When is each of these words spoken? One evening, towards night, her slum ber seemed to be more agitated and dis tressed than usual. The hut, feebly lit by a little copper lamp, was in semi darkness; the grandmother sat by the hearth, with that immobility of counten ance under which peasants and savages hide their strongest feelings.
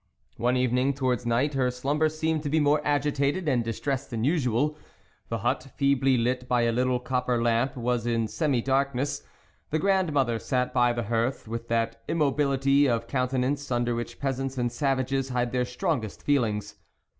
One 0.37 0.57
evening, 0.57 0.95
towards 0.95 1.27
night, 1.27 1.53
her 1.53 1.69
slum 1.69 1.99
ber 1.99 2.09
seemed 2.09 2.41
to 2.41 2.49
be 2.49 2.59
more 2.59 2.81
agitated 2.83 3.47
and 3.47 3.63
dis 3.63 3.79
tressed 3.79 4.09
than 4.09 4.23
usual. 4.23 4.75
The 5.29 5.37
hut, 5.37 5.67
feebly 5.75 6.17
lit 6.17 6.47
by 6.47 6.63
a 6.63 6.71
little 6.71 6.99
copper 6.99 7.39
lamp, 7.39 7.77
was 7.77 8.07
in 8.07 8.27
semi 8.27 8.63
darkness; 8.63 9.21
the 9.69 9.77
grandmother 9.77 10.39
sat 10.39 10.73
by 10.73 10.91
the 10.91 11.03
hearth, 11.03 11.47
with 11.47 11.67
that 11.67 12.01
immobility 12.07 12.89
of 12.89 13.05
counten 13.05 13.45
ance 13.45 13.69
under 13.69 13.93
which 13.93 14.17
peasants 14.19 14.57
and 14.57 14.71
savages 14.71 15.29
hide 15.29 15.51
their 15.51 15.65
strongest 15.65 16.23
feelings. 16.23 16.77